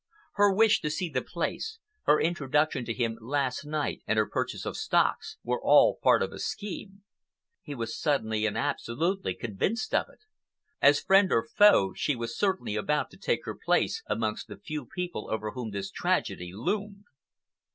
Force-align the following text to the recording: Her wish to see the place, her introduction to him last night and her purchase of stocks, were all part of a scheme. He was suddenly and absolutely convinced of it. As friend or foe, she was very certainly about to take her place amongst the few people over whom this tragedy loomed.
Her 0.33 0.51
wish 0.51 0.81
to 0.81 0.89
see 0.89 1.09
the 1.09 1.21
place, 1.21 1.77
her 2.05 2.19
introduction 2.19 2.83
to 2.85 2.91
him 2.95 3.19
last 3.21 3.65
night 3.67 4.01
and 4.07 4.17
her 4.17 4.25
purchase 4.25 4.65
of 4.65 4.75
stocks, 4.75 5.37
were 5.43 5.61
all 5.61 5.99
part 6.01 6.23
of 6.23 6.31
a 6.31 6.39
scheme. 6.39 7.03
He 7.61 7.75
was 7.75 7.95
suddenly 7.95 8.47
and 8.47 8.57
absolutely 8.57 9.35
convinced 9.35 9.93
of 9.93 10.07
it. 10.11 10.21
As 10.81 10.99
friend 10.99 11.31
or 11.31 11.45
foe, 11.47 11.93
she 11.95 12.15
was 12.15 12.31
very 12.31 12.49
certainly 12.49 12.75
about 12.75 13.11
to 13.11 13.17
take 13.17 13.45
her 13.45 13.53
place 13.53 14.01
amongst 14.07 14.47
the 14.47 14.57
few 14.57 14.87
people 14.87 15.29
over 15.29 15.51
whom 15.51 15.69
this 15.69 15.91
tragedy 15.91 16.49
loomed. 16.51 17.03